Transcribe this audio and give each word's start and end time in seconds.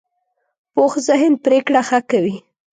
پوخ 0.73 0.93
ذهن 1.07 1.31
پرېکړه 1.45 1.81
ښه 1.87 1.99
کوي 2.11 2.35